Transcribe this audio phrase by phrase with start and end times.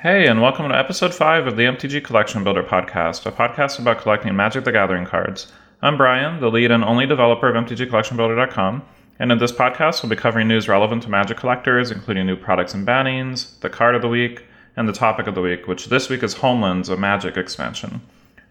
[0.00, 4.02] Hey, and welcome to episode 5 of the MTG Collection Builder podcast, a podcast about
[4.02, 5.50] collecting Magic the Gathering cards.
[5.80, 8.82] I'm Brian, the lead and only developer of MTGCollectionBuilder.com,
[9.18, 12.74] and in this podcast, we'll be covering news relevant to Magic collectors, including new products
[12.74, 14.44] and bannings, the card of the week,
[14.76, 18.02] and the topic of the week, which this week is Homelands, a Magic expansion.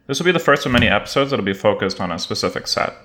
[0.07, 2.65] This will be the first of many episodes that will be focused on a specific
[2.65, 2.95] set.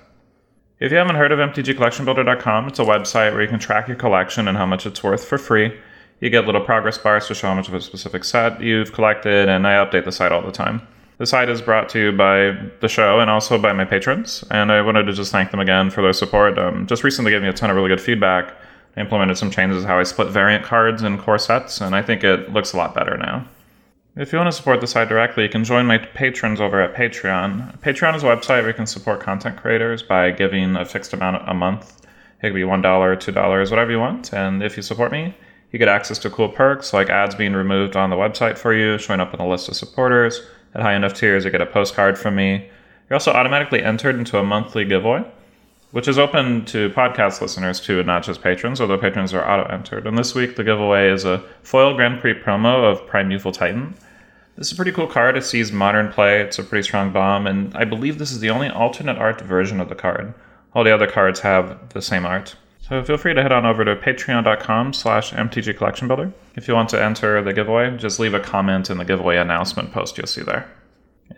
[0.79, 4.47] If you haven't heard of MTGCollectionBuilder.com, it's a website where you can track your collection
[4.47, 5.77] and how much it's worth for free
[6.21, 9.49] you get little progress bars to show how much of a specific set you've collected,
[9.49, 10.87] and I update the site all the time.
[11.17, 14.71] The site is brought to you by the show and also by my patrons, and
[14.71, 16.57] I wanted to just thank them again for their support.
[16.57, 18.55] Um, just recently gave me a ton of really good feedback.
[18.95, 22.23] I implemented some changes how I split variant cards in core sets, and I think
[22.23, 23.45] it looks a lot better now.
[24.15, 26.93] If you want to support the site directly, you can join my patrons over at
[26.93, 27.79] Patreon.
[27.79, 31.47] Patreon is a website where you can support content creators by giving a fixed amount
[31.49, 32.05] a month.
[32.41, 34.33] It could be $1, $2, whatever you want.
[34.33, 35.33] And if you support me,
[35.71, 38.97] you get access to cool perks like ads being removed on the website for you,
[38.97, 40.41] showing up in the list of supporters.
[40.73, 42.69] At high enough tiers, you get a postcard from me.
[43.09, 45.25] You're also automatically entered into a monthly giveaway,
[45.91, 49.69] which is open to podcast listeners too, and not just patrons, although patrons are auto
[49.69, 50.07] entered.
[50.07, 53.95] And this week, the giveaway is a foil Grand Prix promo of Primeval Titan.
[54.57, 55.37] This is a pretty cool card.
[55.37, 58.49] It sees modern play, it's a pretty strong bomb, and I believe this is the
[58.49, 60.33] only alternate art version of the card.
[60.73, 62.55] All the other cards have the same art.
[62.91, 66.33] So feel free to head on over to patreon.com slash mtg collection builder.
[66.57, 69.93] If you want to enter the giveaway, just leave a comment in the giveaway announcement
[69.93, 70.69] post you'll see there.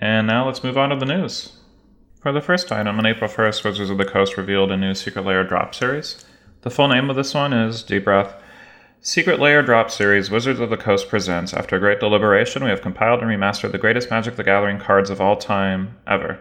[0.02, 1.60] And now let's move on to the news.
[2.20, 5.26] For the first item, on April 1st, Wizards of the Coast revealed a new Secret
[5.26, 6.26] Lair drop series.
[6.62, 8.34] The full name of this one is Deep Breath.
[9.02, 11.54] Secret Lair Drop Series Wizards of the Coast presents.
[11.54, 15.22] After great deliberation, we have compiled and remastered the greatest Magic the Gathering cards of
[15.22, 16.40] all time ever.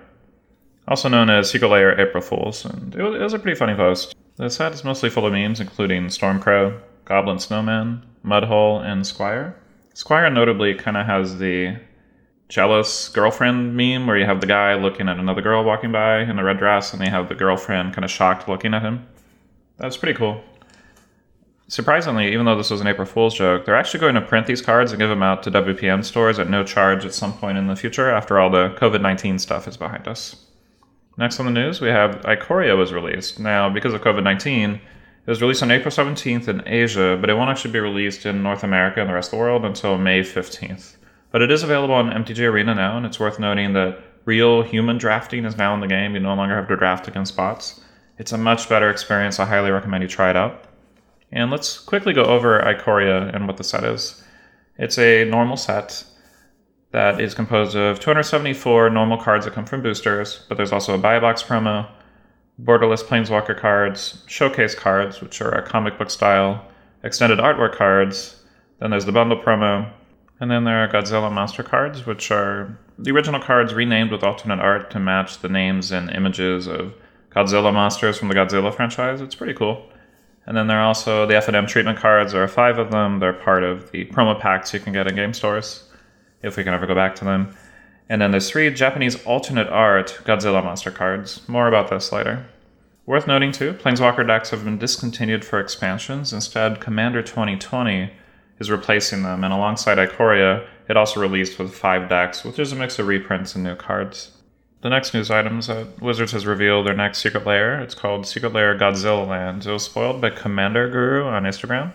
[0.88, 4.14] Also known as Secret Lair April Fools, and it was a pretty funny post.
[4.36, 9.56] The set is mostly full of memes, including Stormcrow, Goblin Snowman, Mudhole, and Squire.
[9.94, 11.76] Squire notably kind of has the
[12.48, 16.38] jealous girlfriend meme where you have the guy looking at another girl walking by in
[16.38, 19.06] a red dress and they have the girlfriend kind of shocked looking at him.
[19.78, 20.42] That's pretty cool.
[21.68, 24.60] Surprisingly, even though this was an April Fool's joke, they're actually going to print these
[24.60, 27.66] cards and give them out to WPN stores at no charge at some point in
[27.66, 30.46] the future after all the COVID 19 stuff is behind us.
[31.18, 33.38] Next on the news, we have Ikoria was released.
[33.38, 34.80] Now, because of COVID 19, it
[35.30, 38.64] was released on April 17th in Asia, but it won't actually be released in North
[38.64, 40.96] America and the rest of the world until May 15th.
[41.30, 44.98] But it is available on MTG Arena now, and it's worth noting that real human
[44.98, 46.14] drafting is now in the game.
[46.14, 47.80] You no longer have to draft against bots.
[48.18, 49.38] It's a much better experience.
[49.38, 50.64] I highly recommend you try it out.
[51.30, 54.22] And let's quickly go over Ikoria and what the set is.
[54.78, 56.04] It's a normal set
[56.92, 60.98] that is composed of 274 normal cards that come from boosters, but there's also a
[60.98, 61.88] buy box promo,
[62.62, 66.64] borderless planeswalker cards, showcase cards, which are a comic book style,
[67.02, 68.42] extended artwork cards,
[68.78, 69.90] then there's the bundle promo,
[70.38, 74.60] and then there are Godzilla monster cards, which are the original cards renamed with alternate
[74.60, 76.92] art to match the names and images of
[77.30, 79.22] Godzilla monsters from the Godzilla franchise.
[79.22, 79.88] It's pretty cool.
[80.44, 82.32] And then there are also the F&M treatment cards.
[82.32, 83.20] There are five of them.
[83.20, 85.84] They're part of the promo packs you can get in game stores
[86.42, 87.54] if we can ever go back to them.
[88.08, 91.46] And then there's three Japanese alternate art Godzilla monster cards.
[91.48, 92.46] More about this later.
[93.06, 96.32] Worth noting too, Planeswalker decks have been discontinued for expansions.
[96.32, 98.12] Instead, Commander 2020
[98.60, 102.76] is replacing them, and alongside Ikoria, it also released with five decks, which is a
[102.76, 104.30] mix of reprints and new cards.
[104.82, 107.80] The next news item is that uh, Wizards has revealed their next Secret Lair.
[107.80, 109.64] It's called Secret Lair Godzilla Land.
[109.64, 111.92] It was spoiled by Commander Guru on Instagram.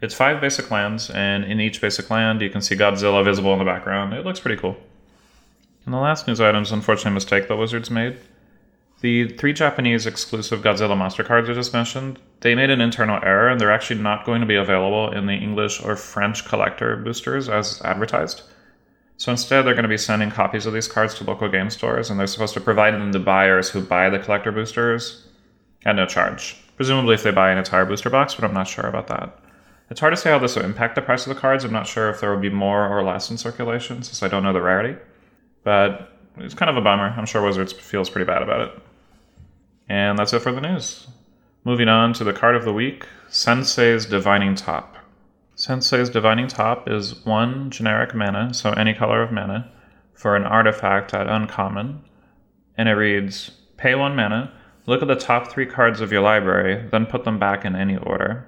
[0.00, 3.58] It's five basic lands, and in each basic land, you can see Godzilla visible in
[3.58, 4.12] the background.
[4.14, 4.76] It looks pretty cool.
[5.84, 8.18] And the last news item is unfortunately a mistake that Wizards made.
[9.00, 13.48] The three Japanese exclusive Godzilla monster cards I just mentioned, they made an internal error,
[13.48, 17.48] and they're actually not going to be available in the English or French collector boosters
[17.48, 18.42] as advertised.
[19.16, 22.08] So instead, they're going to be sending copies of these cards to local game stores,
[22.08, 25.26] and they're supposed to provide them to buyers who buy the collector boosters
[25.84, 26.56] at no charge.
[26.76, 29.36] Presumably, if they buy an entire booster box, but I'm not sure about that.
[29.90, 31.64] It's hard to say how this will impact the price of the cards.
[31.64, 34.42] I'm not sure if there will be more or less in circulation since I don't
[34.42, 34.98] know the rarity.
[35.64, 37.14] But it's kind of a bummer.
[37.16, 38.82] I'm sure Wizards feels pretty bad about it.
[39.88, 41.08] And that's it for the news.
[41.64, 44.96] Moving on to the card of the week Sensei's Divining Top.
[45.54, 49.70] Sensei's Divining Top is one generic mana, so any color of mana,
[50.14, 52.02] for an artifact at uncommon.
[52.76, 54.52] And it reads Pay one mana,
[54.86, 57.96] look at the top three cards of your library, then put them back in any
[57.96, 58.46] order.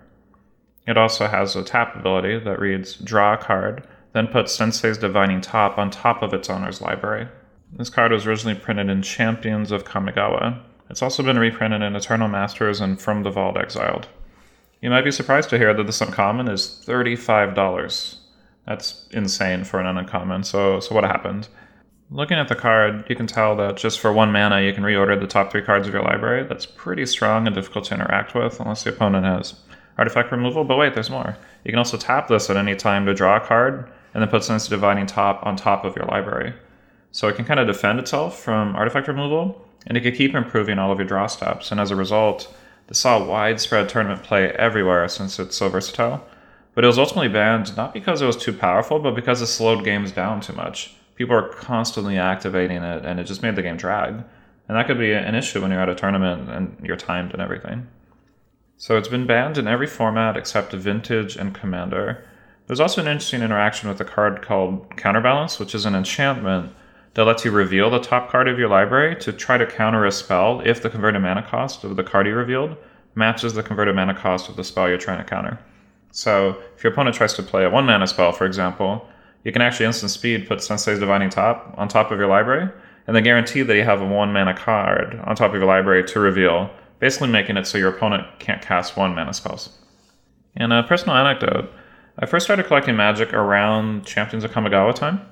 [0.86, 5.40] It also has a tap ability that reads Draw a card, then put Sensei's Divining
[5.40, 7.28] Top on top of its owner's library.
[7.72, 10.60] This card was originally printed in Champions of Kamigawa.
[10.88, 14.08] It's also been reprinted in Eternal Masters and From the Vault Exiled.
[14.80, 18.16] You might be surprised to hear that this uncommon is $35.
[18.66, 20.42] That's insane for an uncommon.
[20.42, 21.48] So, so what happened?
[22.10, 25.20] Looking at the card, you can tell that just for one mana, you can reorder
[25.20, 26.44] the top three cards of your library.
[26.48, 29.54] That's pretty strong and difficult to interact with unless the opponent has
[30.00, 30.64] artifact removal.
[30.64, 31.36] But wait, there's more.
[31.64, 34.42] You can also tap this at any time to draw a card and then put
[34.42, 36.52] Sensei's Divining Top on top of your library.
[37.12, 40.78] So it can kind of defend itself from artifact removal, and it can keep improving
[40.80, 41.70] all of your draw steps.
[41.70, 42.52] And as a result,
[42.88, 46.26] this saw widespread tournament play everywhere since it's so versatile.
[46.74, 49.84] But it was ultimately banned not because it was too powerful, but because it slowed
[49.84, 53.76] games down too much people are constantly activating it and it just made the game
[53.76, 54.14] drag.
[54.14, 57.42] And that could be an issue when you're at a tournament and you're timed and
[57.42, 57.86] everything.
[58.80, 62.24] So it's been banned in every format except Vintage and Commander.
[62.66, 66.72] There's also an interesting interaction with a card called Counterbalance, which is an enchantment
[67.12, 70.10] that lets you reveal the top card of your library to try to counter a
[70.10, 72.74] spell if the converted mana cost of the card you revealed
[73.14, 75.58] matches the converted mana cost of the spell you're trying to counter.
[76.10, 79.06] So if your opponent tries to play a one mana spell, for example,
[79.44, 82.70] you can actually instant speed put Sensei's Divining Top on top of your library,
[83.06, 86.02] and then guarantee that you have a one mana card on top of your library
[86.04, 89.78] to reveal, basically making it so your opponent can't cast one mana spells.
[90.56, 91.70] And a personal anecdote
[92.18, 95.22] I first started collecting magic around Champions of Kamigawa time,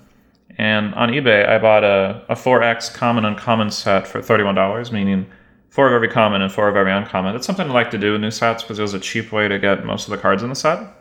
[0.56, 5.26] and on eBay I bought a, a 4x common uncommon set for $31, meaning
[5.68, 7.34] four of every common and four of every uncommon.
[7.34, 9.48] That's something I like to do with new sets because it was a cheap way
[9.48, 10.98] to get most of the cards in the set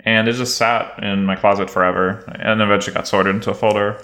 [0.00, 4.02] and it just sat in my closet forever and eventually got sorted into a folder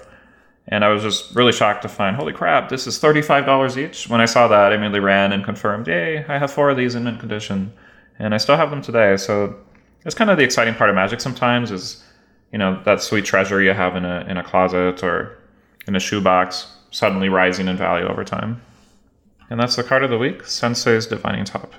[0.67, 4.07] and i was just really shocked to find holy crap this is $35 each.
[4.09, 6.95] When i saw that i immediately ran and confirmed yay i have four of these
[6.95, 7.73] in mint condition.
[8.19, 9.17] And i still have them today.
[9.17, 9.55] So
[10.05, 12.03] it's kind of the exciting part of magic sometimes is
[12.51, 15.37] you know that sweet treasure you have in a, in a closet or
[15.87, 18.61] in a shoebox suddenly rising in value over time.
[19.49, 21.73] And that's the card of the week sensei's divining top.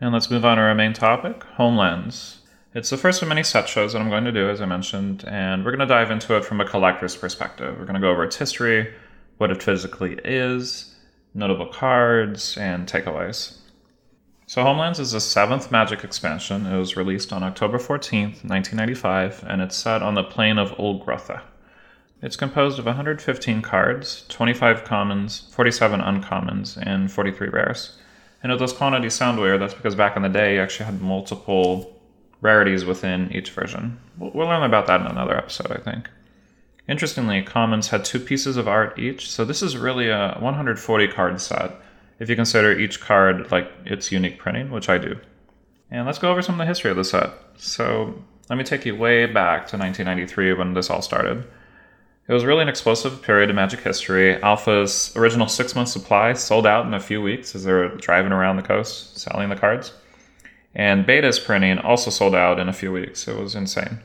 [0.00, 2.39] And let's move on to our main topic homelands
[2.72, 5.24] it's the first of many set shows that I'm going to do, as I mentioned,
[5.26, 7.76] and we're going to dive into it from a collector's perspective.
[7.76, 8.94] We're going to go over its history,
[9.38, 10.94] what it physically is,
[11.34, 13.56] notable cards, and takeaways.
[14.46, 16.66] So, Homelands is the seventh Magic expansion.
[16.66, 21.42] It was released on October 14th, 1995, and it's set on the plane of Ulgrotha.
[22.22, 27.96] It's composed of 115 cards, 25 commons, 47 uncommons, and 43 rares.
[28.42, 31.00] And if those quantities sound weird, that's because back in the day you actually had
[31.00, 31.99] multiple
[32.40, 33.98] rarities within each version.
[34.18, 36.08] We'll, learn about that in another episode, I think.
[36.88, 41.40] Interestingly, Commons had two pieces of art each, so this is really a 140 card
[41.40, 41.72] set
[42.18, 45.18] if you consider each card like its unique printing, which I do.
[45.90, 47.30] And let's go over some of the history of the set.
[47.56, 51.44] So let me take you way back to 1993 when this all started.
[52.28, 54.40] It was really an explosive period in Magic history.
[54.40, 58.32] Alpha's original six month supply sold out in a few weeks as they were driving
[58.32, 59.92] around the coast selling the cards.
[60.74, 63.26] And Beta's printing also sold out in a few weeks.
[63.26, 63.98] It was insane.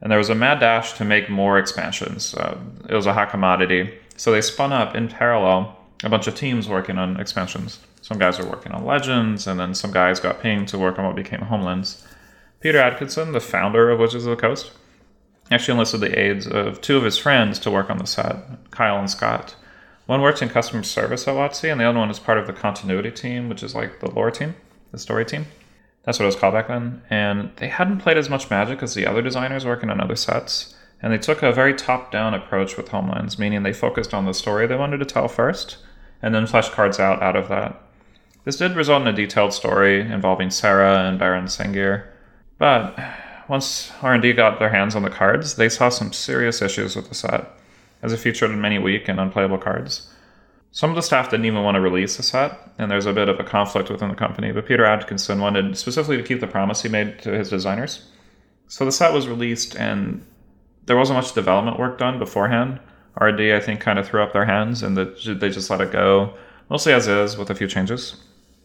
[0.00, 2.34] And there was a mad dash to make more expansions.
[2.34, 2.58] Uh,
[2.88, 3.94] it was a hot commodity.
[4.16, 7.78] So they spun up in parallel a bunch of teams working on expansions.
[8.00, 11.04] Some guys were working on Legends, and then some guys got pinged to work on
[11.04, 12.04] what became Homelands.
[12.60, 14.72] Peter Adkison, the founder of Wizards of the Coast,
[15.52, 18.36] actually enlisted the aids of two of his friends to work on the set,
[18.72, 19.54] Kyle and Scott.
[20.06, 22.52] One works in customer service at WotC, and the other one is part of the
[22.52, 24.56] continuity team, which is like the lore team,
[24.90, 25.46] the story team.
[26.04, 27.02] That's what it was called back then.
[27.10, 30.74] And they hadn't played as much Magic as the other designers working on other sets.
[31.00, 34.34] And they took a very top down approach with Homelands, meaning they focused on the
[34.34, 35.78] story they wanted to tell first,
[36.20, 37.80] and then fleshed cards out out of that.
[38.44, 42.06] This did result in a detailed story involving Serra and Baron Sengir.
[42.58, 42.96] But
[43.48, 47.14] once R&D got their hands on the cards, they saw some serious issues with the
[47.14, 47.50] set,
[48.02, 50.11] as it featured many weak and unplayable cards.
[50.74, 53.28] Some of the staff didn't even want to release the set, and there's a bit
[53.28, 54.52] of a conflict within the company.
[54.52, 58.08] But Peter Adkison wanted specifically to keep the promise he made to his designers.
[58.68, 60.24] So the set was released, and
[60.86, 62.80] there wasn't much development work done beforehand.
[63.18, 66.32] R&D, I think, kind of threw up their hands, and they just let it go,
[66.70, 68.16] mostly as is, with a few changes.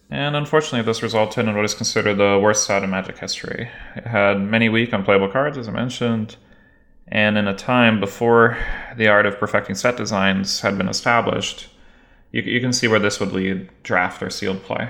[0.10, 3.70] And unfortunately, this resulted in what is considered the worst set in Magic history.
[3.98, 6.38] It had many weak, unplayable cards, as I mentioned,
[7.10, 8.58] and in a time before
[8.96, 11.68] the art of perfecting set designs had been established,
[12.32, 14.90] you, you can see where this would lead draft or sealed play.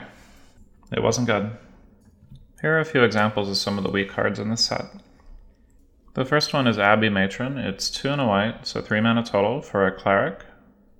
[0.91, 1.51] It wasn't good.
[2.61, 4.85] Here are a few examples of some of the weak cards in this set.
[6.15, 7.59] The first one is Abbey Matron.
[7.59, 10.43] It's two and a white, so three mana total for a cleric,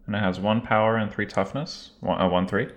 [0.06, 2.67] and it has one power and three toughness, one, uh, one three,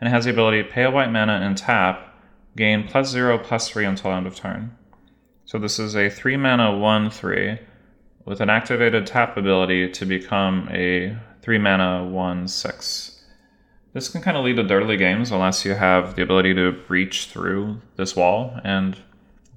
[0.00, 2.16] and it has the ability to pay a white mana and tap,
[2.56, 4.74] gain plus zero plus three until end of turn.
[5.44, 7.58] So this is a three mana one three
[8.24, 13.22] with an activated tap ability to become a 3 mana, 1 6.
[13.92, 17.26] This can kind of lead to durdly games unless you have the ability to breach
[17.26, 18.96] through this wall, and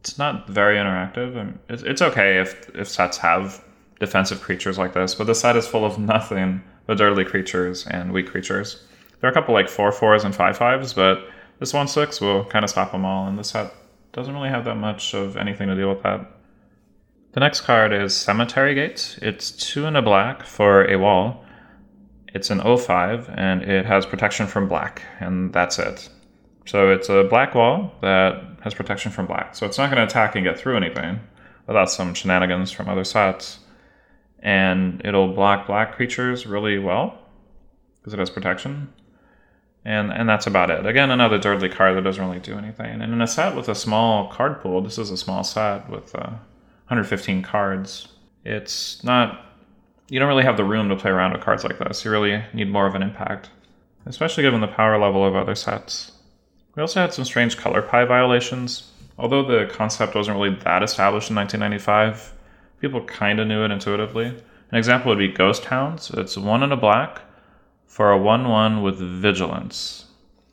[0.01, 1.57] It's not very interactive.
[1.69, 3.63] It's, it's okay if, if sets have
[4.01, 8.11] defensive creatures like this, but the set is full of nothing but dirty creatures and
[8.11, 8.83] weak creatures.
[9.21, 11.29] There are a couple like 4 4s and 5 5s, but
[11.59, 13.73] this 1 6 will kind of stop them all, and the set
[14.11, 16.31] doesn't really have that much of anything to deal with that.
[17.31, 19.17] The next card is Cemetery Gate.
[19.21, 21.45] It's 2 and a black for a wall.
[22.37, 26.07] It's an 05, and it has protection from black, and that's it.
[26.67, 29.55] So it's a black wall that has protection from black.
[29.55, 31.19] So it's not going to attack and get through anything
[31.65, 33.57] without some shenanigans from other sets.
[34.37, 37.17] And it'll block black creatures really well
[37.95, 38.93] because it has protection.
[39.83, 40.85] And, and that's about it.
[40.85, 43.01] Again, another durdly card that doesn't really do anything.
[43.01, 46.13] And in a set with a small card pool, this is a small set with
[46.13, 46.29] uh,
[46.85, 48.09] 115 cards.
[48.45, 49.46] It's not,
[50.09, 52.05] you don't really have the room to play around with cards like this.
[52.05, 53.49] You really need more of an impact,
[54.05, 56.13] especially given the power level of other sets.
[56.75, 58.91] We also had some strange color pie violations.
[59.17, 62.33] Although the concept wasn't really that established in 1995,
[62.79, 64.27] people kind of knew it intuitively.
[64.27, 66.11] An example would be Ghost Hounds.
[66.11, 67.21] It's one in a black
[67.87, 70.05] for a 1 1 with Vigilance.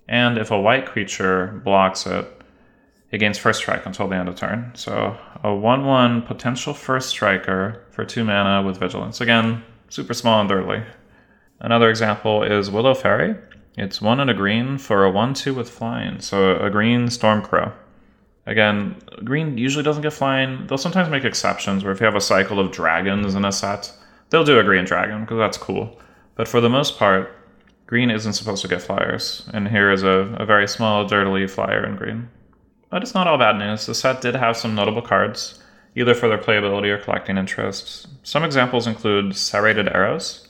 [0.08, 2.42] And if a white creature blocks it,
[3.10, 4.72] it gains first strike until the end of turn.
[4.74, 9.20] So a 1 1 potential first striker for 2 mana with Vigilance.
[9.20, 10.84] Again, super small and durdly.
[11.60, 13.36] Another example is Willow Fairy.
[13.76, 16.20] It's one and a green for a 1 2 with flying.
[16.20, 17.72] So a green Stormcrow.
[18.46, 20.66] Again, green usually doesn't get flying.
[20.66, 23.92] They'll sometimes make exceptions where if you have a cycle of dragons in a set,
[24.30, 25.98] they'll do a green dragon because that's cool.
[26.34, 27.34] But for the most part,
[27.86, 29.48] green isn't supposed to get flyers.
[29.52, 32.28] And here is a, a very small, durdly flyer in green.
[32.94, 33.86] But it's not all bad news.
[33.86, 35.58] The set did have some notable cards,
[35.96, 38.06] either for their playability or collecting interests.
[38.22, 40.46] Some examples include Serrated Arrows.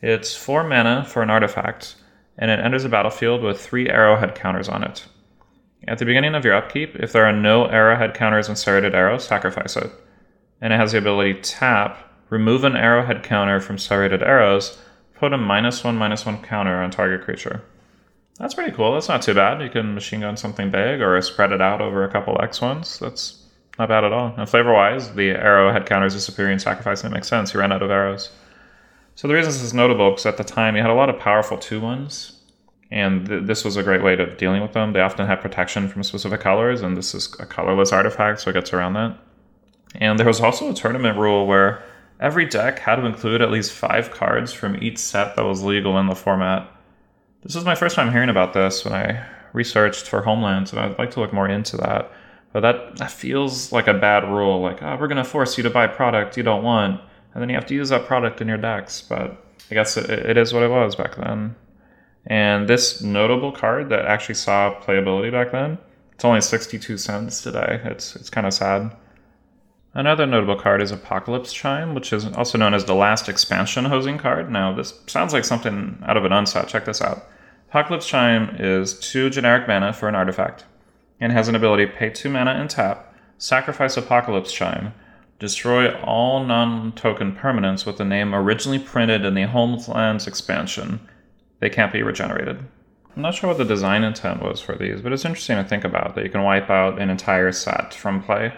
[0.00, 1.96] It's 4 mana for an artifact
[2.38, 5.06] and it enters the battlefield with three arrowhead counters on it.
[5.88, 9.24] At the beginning of your upkeep, if there are no arrowhead counters and serrated arrows,
[9.24, 9.90] sacrifice it.
[10.60, 11.98] And it has the ability tap,
[12.30, 14.78] remove an arrowhead counter from serrated arrows,
[15.16, 17.64] put a minus one minus one counter on target creature.
[18.38, 18.94] That's pretty cool.
[18.94, 19.60] That's not too bad.
[19.60, 22.98] You can machine gun something big or spread it out over a couple X ones.
[22.98, 23.42] That's
[23.78, 24.34] not bad at all.
[24.36, 27.52] And flavor wise, the arrowhead counters disappearing sacrificing it makes sense.
[27.52, 28.30] You ran out of arrows.
[29.16, 31.18] So the reason this is notable because at the time you had a lot of
[31.18, 32.40] powerful two ones,
[32.90, 34.92] and th- this was a great way of dealing with them.
[34.92, 38.54] They often have protection from specific colors, and this is a colorless artifact, so it
[38.54, 39.18] gets around that.
[39.96, 41.82] And there was also a tournament rule where
[42.20, 45.98] every deck had to include at least five cards from each set that was legal
[45.98, 46.70] in the format.
[47.42, 50.98] This is my first time hearing about this when I researched for Homelands, and I'd
[50.98, 52.10] like to look more into that.
[52.52, 54.60] But that, that feels like a bad rule.
[54.60, 57.00] Like, oh, we're going to force you to buy product you don't want
[57.38, 59.00] and then you have to use that product in your decks.
[59.00, 61.54] But I guess it, it is what it was back then.
[62.26, 65.78] And this notable card that actually saw playability back then,
[66.12, 67.80] it's only 62 cents today.
[67.84, 68.90] It's it's kind of sad.
[69.94, 74.18] Another notable card is Apocalypse Chime, which is also known as the last expansion hosing
[74.18, 74.50] card.
[74.50, 76.68] Now, this sounds like something out of an unset.
[76.68, 77.26] Check this out.
[77.70, 80.64] Apocalypse Chime is two generic mana for an artifact
[81.20, 84.92] and has an ability pay two mana and tap, sacrifice Apocalypse Chime,
[85.38, 90.98] Destroy all non token permanents with the name originally printed in the Homelands expansion.
[91.60, 92.58] They can't be regenerated.
[93.14, 95.84] I'm not sure what the design intent was for these, but it's interesting to think
[95.84, 98.52] about that you can wipe out an entire set from play.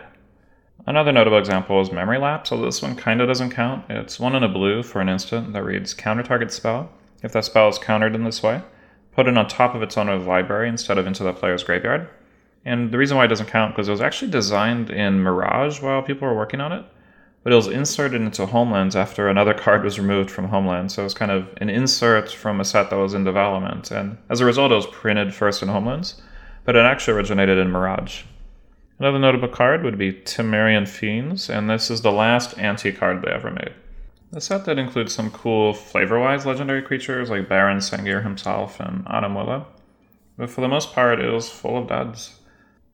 [0.87, 3.85] Another notable example is Memory Lapse, although this one kinda doesn't count.
[3.89, 6.91] It's one in a blue for an instant that reads counter target spell.
[7.23, 8.63] If that spell is countered in this way,
[9.13, 12.09] put it on top of its owner's library instead of into the player's graveyard.
[12.65, 16.03] And the reason why it doesn't count because it was actually designed in Mirage while
[16.03, 16.85] people were working on it,
[17.43, 20.93] but it was inserted into Homelands after another card was removed from Homeland.
[20.93, 24.19] So it was kind of an insert from a set that was in development, and
[24.29, 26.21] as a result, it was printed first in Homelands,
[26.65, 28.23] but it actually originated in Mirage.
[29.01, 33.33] Another notable card would be Timmerian Fiends, and this is the last ante card they
[33.33, 33.75] ever made.
[34.31, 39.35] The set that includes some cool flavor-wise legendary creatures like Baron Sengir himself and Autumn
[39.35, 39.67] Willow.
[40.39, 42.35] But for the most part, it was full of duds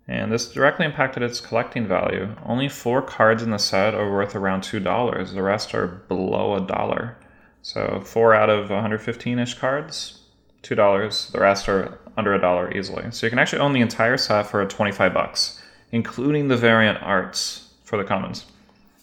[0.09, 2.29] and this directly impacted its collecting value.
[2.45, 5.35] Only four cards in the set are worth around $2.
[5.35, 7.17] The rest are below a dollar.
[7.63, 10.21] So, four out of 115 ish cards,
[10.63, 11.33] $2.
[11.33, 13.11] The rest are under a dollar easily.
[13.11, 15.61] So, you can actually own the entire set for 25 bucks,
[15.97, 18.45] including the variant arts for the commons.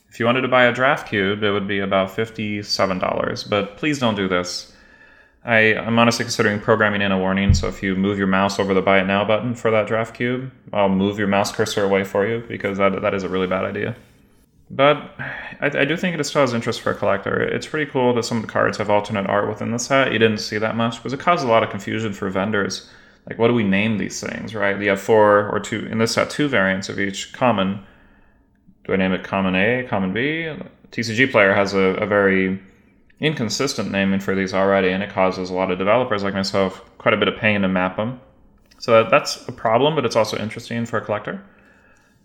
[0.09, 3.97] If you wanted to buy a draft cube, it would be about $57, but please
[3.97, 4.71] don't do this.
[5.43, 7.55] I, am honestly considering programming in a warning.
[7.55, 10.13] So if you move your mouse over the buy it now button for that draft
[10.13, 13.47] cube, I'll move your mouse cursor away for you because that, that is a really
[13.47, 13.95] bad idea.
[14.69, 14.97] But
[15.61, 17.41] I, I do think it still has interest for a collector.
[17.41, 20.13] It's pretty cool that some of the cards have alternate art within the set.
[20.13, 22.87] You didn't see that much because it caused a lot of confusion for vendors
[23.27, 24.79] like what do we name these things, right?
[24.79, 27.85] You have four or two in this set two variants of each common.
[28.85, 30.53] Do I name it common A, common B?
[30.91, 32.61] TCG Player has a, a very
[33.19, 37.13] inconsistent naming for these already, and it causes a lot of developers like myself quite
[37.13, 38.19] a bit of pain to map them.
[38.79, 41.41] So that's a problem, but it's also interesting for a collector.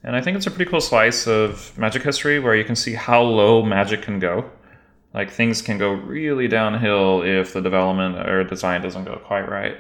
[0.03, 2.95] And I think it's a pretty cool slice of Magic history where you can see
[2.95, 4.51] how low Magic can go.
[5.15, 9.77] Like things can go really downhill if the development or design doesn't go quite right.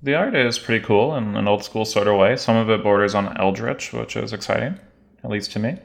[0.00, 2.36] The art is pretty cool in an old school sort of way.
[2.36, 4.78] Some of it borders on Eldritch, which is exciting,
[5.24, 5.78] at least to me.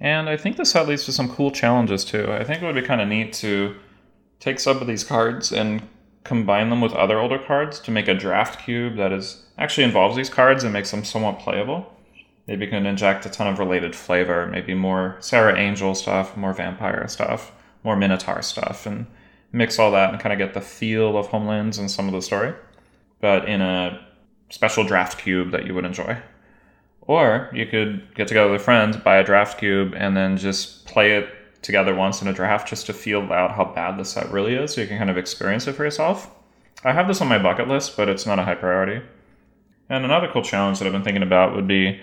[0.00, 2.32] And I think this set leads to some cool challenges too.
[2.32, 3.76] I think it would be kind of neat to
[4.40, 5.82] take some of these cards and
[6.24, 10.16] combine them with other older cards to make a draft cube that is actually involves
[10.16, 11.94] these cards and makes them somewhat playable.
[12.48, 16.52] Maybe you can inject a ton of related flavor, maybe more Serra Angel stuff, more
[16.52, 17.52] vampire stuff,
[17.84, 19.06] more Minotaur stuff, and
[19.52, 22.20] mix all that and kind of get the feel of Homelands and some of the
[22.20, 22.52] story
[23.20, 24.06] but in a
[24.50, 26.18] special draft cube that you would enjoy.
[27.02, 31.12] Or you could get together with friends, buy a draft cube, and then just play
[31.12, 31.28] it
[31.62, 34.74] together once in a draft just to feel out how bad the set really is
[34.74, 36.30] so you can kind of experience it for yourself.
[36.84, 39.04] I have this on my bucket list, but it's not a high priority.
[39.88, 42.00] And another cool challenge that I've been thinking about would be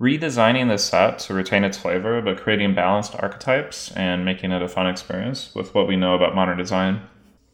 [0.00, 4.68] redesigning the set to retain its flavor, but creating balanced archetypes and making it a
[4.68, 7.02] fun experience with what we know about modern design.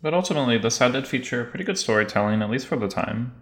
[0.02, 3.40] But ultimately, the set did feature pretty good storytelling, at least for the time.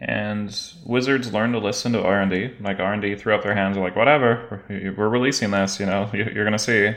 [0.00, 2.56] And Wizards learned to listen to R&D.
[2.60, 6.52] Like R&D threw up their hands like, whatever, we're releasing this, you know, you're going
[6.52, 6.94] to see.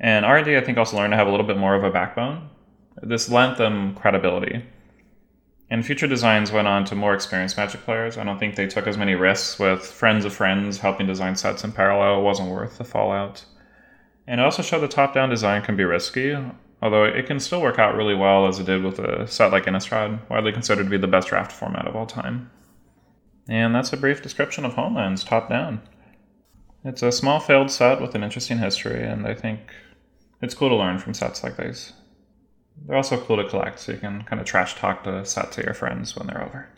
[0.00, 2.48] And R&D, I think, also learned to have a little bit more of a backbone.
[3.02, 4.64] This lent them credibility.
[5.70, 8.16] And future designs went on to more experienced Magic players.
[8.16, 11.64] I don't think they took as many risks with friends of friends helping design sets
[11.64, 12.20] in parallel.
[12.20, 13.44] It wasn't worth the fallout.
[14.26, 16.34] And it also showed the top down design can be risky,
[16.82, 19.64] although it can still work out really well as it did with a set like
[19.64, 22.50] Innistrad, widely considered to be the best draft format of all time.
[23.48, 25.80] And that's a brief description of Homelands, top down.
[26.84, 29.60] It's a small failed set with an interesting history, and I think
[30.40, 31.92] it's cool to learn from sets like these.
[32.86, 35.64] They're also cool to collect, so you can kind of trash talk the set to
[35.64, 36.68] your friends when they're over.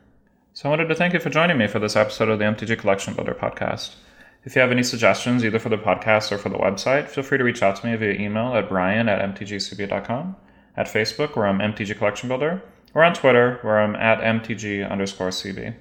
[0.52, 2.78] So I wanted to thank you for joining me for this episode of the MTG
[2.78, 3.94] Collection Builder podcast.
[4.44, 7.38] If you have any suggestions, either for the podcast or for the website, feel free
[7.38, 10.36] to reach out to me via email at brian at mtgcb.com,
[10.76, 12.62] at Facebook, where I'm MTG Collection Builder,
[12.94, 15.74] or on Twitter, where I'm at mtg underscore cb.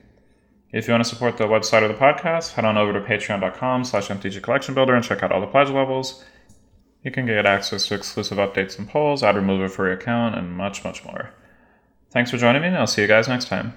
[0.71, 3.85] If you want to support the website or the podcast, head on over to patreon.com
[3.85, 6.23] slash mtg collection builder and check out all the pledge levels.
[7.03, 10.51] You can get access to exclusive updates and polls, ad removal for your account, and
[10.51, 11.31] much, much more.
[12.11, 13.73] Thanks for joining me, and I'll see you guys next time.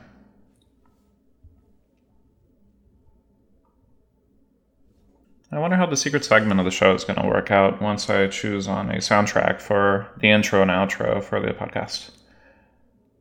[5.55, 8.09] I wonder how the secret segment of the show is going to work out once
[8.09, 12.11] I choose on a soundtrack for the intro and outro for the podcast.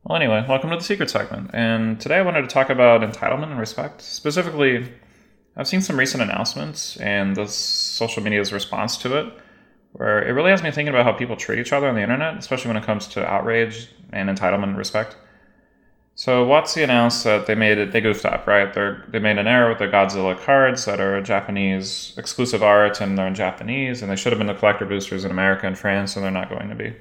[0.06, 1.50] Well, anyway, welcome to the secret segment.
[1.54, 4.02] And today I wanted to talk about entitlement and respect.
[4.02, 4.94] Specifically,
[5.58, 9.34] I've seen some recent announcements and the social media's response to it,
[9.92, 12.38] where it really has me thinking about how people treat each other on the internet,
[12.38, 15.18] especially when it comes to outrage and entitlement and respect.
[16.16, 17.92] So WotC announced that they made it.
[17.92, 18.74] They goofed up, right?
[18.74, 23.18] They they made an error with the Godzilla cards that are Japanese exclusive art and
[23.18, 26.16] they're in Japanese, and they should have been the collector boosters in America and France,
[26.16, 26.94] and they're not going to be.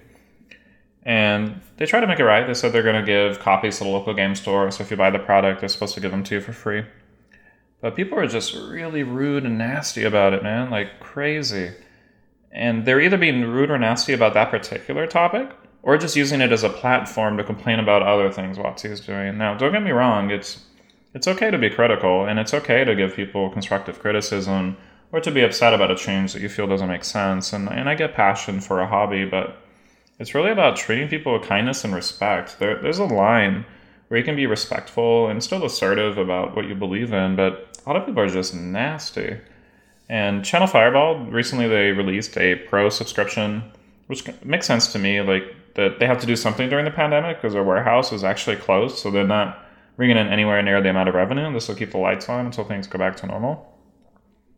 [1.02, 2.46] And they try to make it right.
[2.46, 4.96] They said they're going to give copies to the local game store, so if you
[4.96, 6.84] buy the product, they're supposed to give them to you for free.
[7.80, 11.70] But people are just really rude and nasty about it, man, like crazy.
[12.52, 15.50] And they're either being rude or nasty about that particular topic,
[15.82, 19.38] or just using it as a platform to complain about other things WotC is doing.
[19.38, 20.64] Now, don't get me wrong, it's
[21.12, 24.76] it's okay to be critical and it's okay to give people constructive criticism
[25.12, 27.52] or to be upset about a change that you feel doesn't make sense.
[27.52, 29.56] And, and I get passion for a hobby, but
[30.20, 32.60] it's really about treating people with kindness and respect.
[32.60, 33.64] There, there's a line
[34.06, 37.88] where you can be respectful and still assertive about what you believe in, but a
[37.88, 39.36] lot of people are just nasty.
[40.08, 43.62] And Channel Fireball recently they released a pro subscription,
[44.08, 45.20] which makes sense to me.
[45.20, 48.56] Like that they have to do something during the pandemic because their warehouse is actually
[48.56, 49.64] closed, so they're not
[49.96, 51.52] bringing in anywhere near the amount of revenue.
[51.52, 53.66] This will keep the lights on until things go back to normal.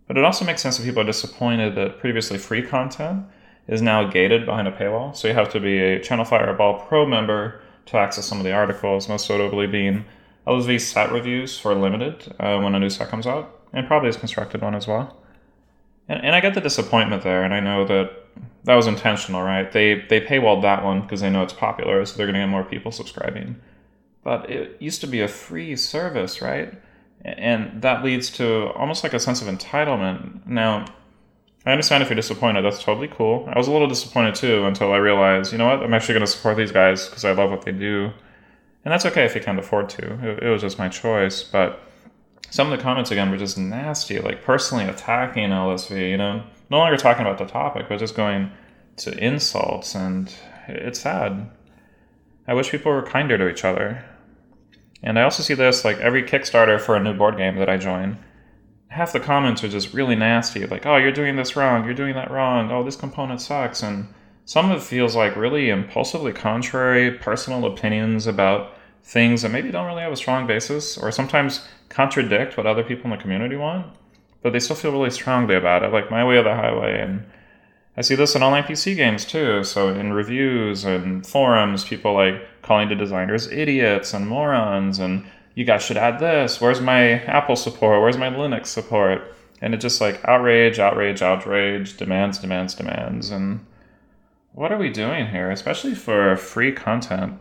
[0.07, 3.25] But it also makes sense that people are disappointed that previously free content
[3.69, 5.17] is now gated behind a paywall.
[5.17, 8.53] So you have to be a Channel Fireball Pro member to access some of the
[8.53, 10.05] articles, most notably being
[10.47, 14.17] LSV set reviews for limited uh, when a new set comes out, and probably his
[14.17, 15.17] constructed one as well.
[16.09, 18.22] And, and I get the disappointment there, and I know that
[18.65, 19.71] that was intentional, right?
[19.71, 22.49] They they paywalled that one because they know it's popular, so they're going to get
[22.49, 23.57] more people subscribing.
[24.23, 26.75] But it used to be a free service, right?
[27.25, 30.47] And that leads to almost like a sense of entitlement.
[30.47, 30.87] Now,
[31.65, 32.63] I understand if you're disappointed.
[32.65, 33.49] That's totally cool.
[33.53, 35.83] I was a little disappointed too until I realized, you know what?
[35.83, 38.11] I'm actually going to support these guys because I love what they do.
[38.85, 40.31] And that's okay if you can't afford to.
[40.31, 41.45] It, it was just my choice.
[41.45, 41.81] But
[42.51, 46.43] some of the comments again were just nasty, like personally attacking LSV, you know,
[46.73, 48.51] no longer talking about the topic, but just going
[48.97, 49.95] to insults.
[49.95, 50.35] And
[50.67, 51.51] it's sad.
[52.49, 54.05] I wish people were kinder to each other.
[55.03, 57.77] And I also see this like every Kickstarter for a new board game that I
[57.77, 58.19] join.
[58.89, 62.15] Half the comments are just really nasty, like, oh, you're doing this wrong, you're doing
[62.15, 63.83] that wrong, oh, this component sucks.
[63.83, 64.09] And
[64.45, 69.87] some of it feels like really impulsively contrary personal opinions about things that maybe don't
[69.87, 73.87] really have a strong basis or sometimes contradict what other people in the community want,
[74.43, 77.01] but they still feel really strongly about it, like My Way of the Highway.
[77.01, 77.25] And
[77.97, 79.65] I see this in online PC games too.
[79.65, 85.25] So in reviews and forums, people like calling the designers idiots and morons and
[85.55, 86.61] you guys should add this.
[86.61, 88.01] Where's my Apple support?
[88.01, 89.35] Where's my Linux support?
[89.61, 93.31] And it just like outrage, outrage, outrage, demands, demands, demands.
[93.31, 93.65] And
[94.53, 97.35] what are we doing here, especially for free content?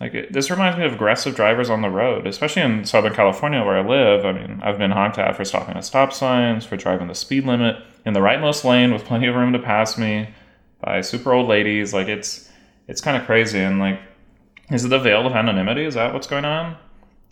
[0.00, 3.62] Like it, this reminds me of aggressive drivers on the road, especially in Southern California
[3.62, 4.24] where I live.
[4.24, 7.44] I mean, I've been honked at for stopping at stop signs, for driving the speed
[7.44, 10.30] limit in the rightmost lane with plenty of room to pass me
[10.80, 11.92] by super old ladies.
[11.92, 12.50] Like it's
[12.88, 13.60] it's kind of crazy.
[13.60, 14.00] And like,
[14.70, 15.84] is it the veil of anonymity?
[15.84, 16.76] Is that what's going on?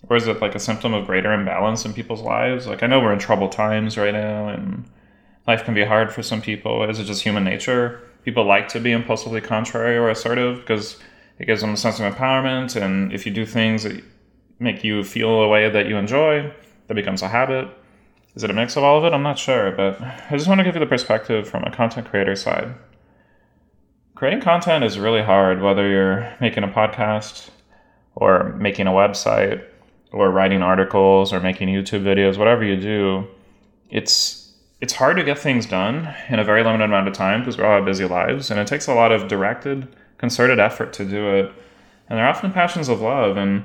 [0.08, 2.66] Or is it like a symptom of greater imbalance in people's lives?
[2.66, 4.84] Like I know we're in troubled times right now, and
[5.46, 6.88] life can be hard for some people.
[6.88, 8.02] Is it just human nature?
[8.28, 10.98] people like to be impulsively contrary or assertive because
[11.38, 12.80] it gives them a sense of empowerment.
[12.80, 14.02] And if you do things that
[14.58, 16.52] make you feel a way that you enjoy,
[16.86, 17.68] that becomes a habit.
[18.34, 19.14] Is it a mix of all of it?
[19.14, 22.08] I'm not sure, but I just want to give you the perspective from a content
[22.08, 22.74] creator side.
[24.14, 27.50] Creating content is really hard, whether you're making a podcast
[28.14, 29.64] or making a website
[30.10, 33.26] or writing articles or making YouTube videos, whatever you do.
[33.90, 37.58] It's it's hard to get things done in a very limited amount of time because
[37.58, 41.04] we all have busy lives, and it takes a lot of directed, concerted effort to
[41.04, 41.52] do it.
[42.08, 43.64] And they're often passions of love, and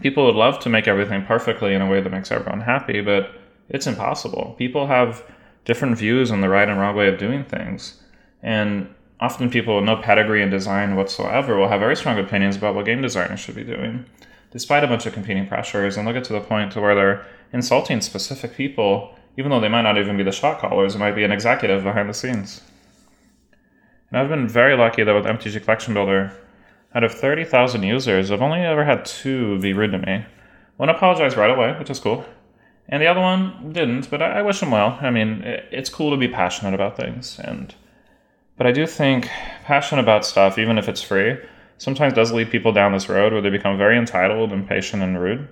[0.00, 3.32] people would love to make everything perfectly in a way that makes everyone happy, but
[3.68, 4.54] it's impossible.
[4.58, 5.24] People have
[5.64, 8.00] different views on the right and wrong way of doing things,
[8.42, 12.74] and often people with no pedigree in design whatsoever will have very strong opinions about
[12.74, 14.04] what game designers should be doing,
[14.50, 17.26] despite a bunch of competing pressures, and they'll get to the point to where they're
[17.52, 21.14] insulting specific people even though they might not even be the shot callers, it might
[21.14, 22.60] be an executive behind the scenes.
[24.10, 26.32] And I've been very lucky that with MTG Collection Builder,
[26.94, 30.24] out of 30,000 users, I've only ever had two be rude to me.
[30.78, 32.24] One apologized right away, which is cool,
[32.88, 34.98] and the other one didn't, but I, I wish him well.
[35.00, 37.74] I mean, it, it's cool to be passionate about things, and
[38.56, 39.28] but I do think
[39.64, 41.36] passion about stuff, even if it's free,
[41.76, 45.48] sometimes does lead people down this road where they become very entitled, impatient, and rude.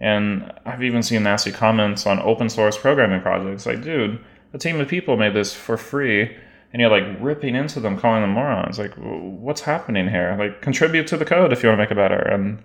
[0.00, 4.24] And I've even seen nasty comments on open source programming projects like, dude,
[4.54, 6.34] a team of people made this for free
[6.72, 8.78] and you're like ripping into them, calling them morons.
[8.78, 10.36] Like, what's happening here?
[10.38, 12.20] Like, contribute to the code if you want to make it better.
[12.20, 12.62] And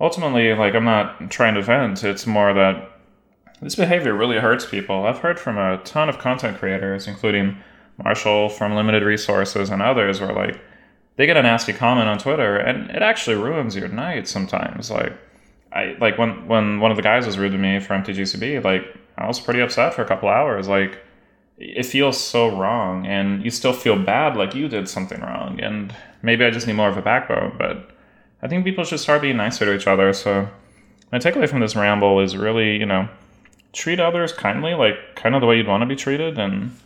[0.00, 2.04] ultimately, like, I'm not trying to vent.
[2.04, 2.90] It's more that
[3.60, 5.06] this behavior really hurts people.
[5.06, 7.56] I've heard from a ton of content creators, including
[8.02, 10.60] Marshall from Limited Resources and others, where like
[11.16, 14.90] they get a nasty comment on Twitter and it actually ruins your night sometimes.
[14.90, 15.14] Like,
[15.72, 18.82] I like when when one of the guys was rude to me for MTGCB, like
[19.18, 20.68] I was pretty upset for a couple hours.
[20.68, 21.02] Like
[21.58, 25.60] it feels so wrong, and you still feel bad, like you did something wrong.
[25.60, 27.90] And maybe I just need more of a backbone, but
[28.42, 30.12] I think people should start being nicer to each other.
[30.12, 30.48] So
[31.12, 33.08] my takeaway from this ramble is really, you know,
[33.72, 36.76] treat others kindly, like kind of the way you'd want to be treated, and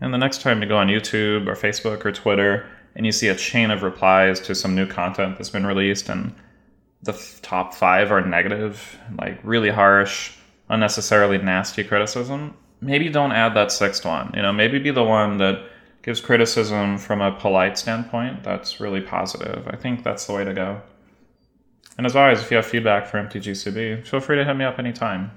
[0.00, 3.28] and the next time you go on YouTube or Facebook or Twitter and you see
[3.28, 6.34] a chain of replies to some new content that's been released and
[7.02, 10.32] the f- top five are negative, like really harsh,
[10.68, 14.30] unnecessarily nasty criticism, maybe don't add that sixth one.
[14.34, 15.64] You know, maybe be the one that
[16.02, 19.66] gives criticism from a polite standpoint that's really positive.
[19.68, 20.80] I think that's the way to go.
[21.96, 24.78] And as always, if you have feedback for MTGCB, feel free to hit me up
[24.78, 25.32] anytime.